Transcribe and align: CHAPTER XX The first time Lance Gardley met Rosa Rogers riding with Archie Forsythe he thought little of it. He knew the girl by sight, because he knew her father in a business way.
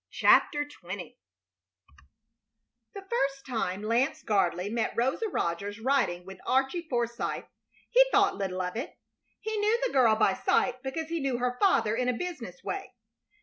CHAPTER 0.09 0.65
XX 0.65 1.13
The 2.95 3.05
first 3.07 3.45
time 3.45 3.83
Lance 3.83 4.23
Gardley 4.23 4.67
met 4.71 4.95
Rosa 4.97 5.27
Rogers 5.29 5.79
riding 5.79 6.25
with 6.25 6.39
Archie 6.47 6.87
Forsythe 6.89 7.43
he 7.91 8.03
thought 8.11 8.35
little 8.35 8.63
of 8.63 8.75
it. 8.75 8.97
He 9.41 9.55
knew 9.57 9.79
the 9.85 9.93
girl 9.93 10.15
by 10.15 10.33
sight, 10.33 10.81
because 10.81 11.09
he 11.09 11.19
knew 11.19 11.37
her 11.37 11.55
father 11.59 11.95
in 11.95 12.09
a 12.09 12.13
business 12.17 12.63
way. 12.63 12.95